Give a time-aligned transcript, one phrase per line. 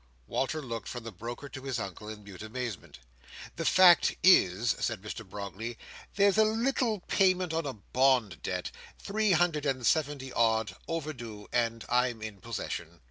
[0.25, 2.97] Walter looked from the broker to his Uncle in mute amazement.
[3.55, 5.77] "The fact is," said Mr Brogley,
[6.15, 11.85] "there's a little payment on a bond debt —three hundred and seventy odd, overdue: and
[11.87, 12.99] I'm in possession."